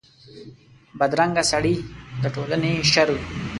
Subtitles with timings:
[0.99, 1.75] بدرنګه سړي
[2.21, 3.23] د ټولنې شر وي